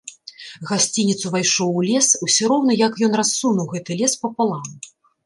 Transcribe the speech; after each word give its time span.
Гасцінец 0.69 1.17
увайшоў 1.29 1.69
у 1.81 1.83
лес, 1.89 2.07
усё 2.29 2.49
роўна 2.53 2.79
як 2.87 2.97
ён 3.09 3.13
рассунуў 3.21 3.69
гэты 3.75 3.99
лес 4.01 4.13
папалам. 4.23 4.65